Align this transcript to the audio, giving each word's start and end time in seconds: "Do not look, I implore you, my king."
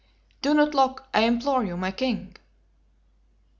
"Do 0.41 0.55
not 0.55 0.73
look, 0.73 1.07
I 1.13 1.25
implore 1.25 1.63
you, 1.63 1.77
my 1.77 1.91
king." 1.91 2.35